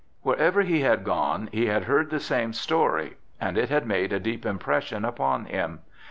[0.23, 4.19] Wherever he had gone he had heard the same story, and it had made a
[4.19, 5.81] deep impression upon him.